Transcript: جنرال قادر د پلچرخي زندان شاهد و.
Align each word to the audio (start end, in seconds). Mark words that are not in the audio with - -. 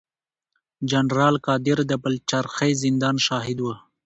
جنرال 0.89 1.35
قادر 1.45 1.77
د 1.89 1.91
پلچرخي 2.03 2.71
زندان 2.83 3.15
شاهد 3.27 3.57
و. 3.61 3.65